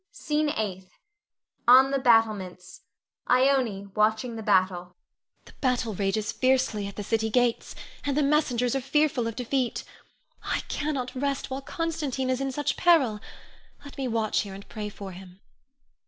[0.09, 0.89] SCENE EIGHTH.
[1.67, 2.81] [On the battlements.
[3.29, 4.81] Ione, watching the battle.]
[5.45, 5.45] Ione.
[5.45, 9.83] The battle rages fiercely at the city gates, and the messengers are fearful of defeat.
[10.41, 13.19] I cannot rest while Constantine is in such peril.
[13.85, 15.39] Let me watch here and pray for him.